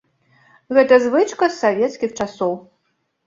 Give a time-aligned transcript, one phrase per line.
[0.77, 2.53] Гэта звычка з савецкіх часоў.